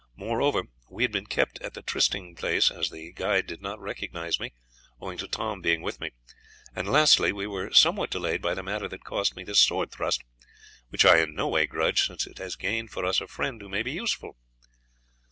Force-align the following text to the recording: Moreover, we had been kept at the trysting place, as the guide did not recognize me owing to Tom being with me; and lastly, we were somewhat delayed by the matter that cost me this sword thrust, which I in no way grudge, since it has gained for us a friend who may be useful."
Moreover, 0.15 0.63
we 0.89 1.03
had 1.03 1.11
been 1.11 1.27
kept 1.27 1.61
at 1.61 1.75
the 1.75 1.83
trysting 1.83 2.33
place, 2.33 2.71
as 2.71 2.89
the 2.89 3.11
guide 3.13 3.45
did 3.45 3.61
not 3.61 3.79
recognize 3.79 4.39
me 4.39 4.51
owing 4.99 5.19
to 5.19 5.27
Tom 5.27 5.61
being 5.61 5.83
with 5.83 5.99
me; 5.99 6.09
and 6.75 6.89
lastly, 6.91 7.31
we 7.31 7.45
were 7.45 7.71
somewhat 7.71 8.09
delayed 8.09 8.41
by 8.41 8.55
the 8.55 8.63
matter 8.63 8.87
that 8.87 9.03
cost 9.03 9.35
me 9.35 9.43
this 9.43 9.59
sword 9.59 9.91
thrust, 9.91 10.23
which 10.89 11.05
I 11.05 11.19
in 11.19 11.35
no 11.35 11.47
way 11.49 11.67
grudge, 11.67 12.07
since 12.07 12.25
it 12.25 12.39
has 12.39 12.55
gained 12.55 12.89
for 12.89 13.05
us 13.05 13.21
a 13.21 13.27
friend 13.27 13.61
who 13.61 13.69
may 13.69 13.83
be 13.83 13.91
useful." 13.91 14.39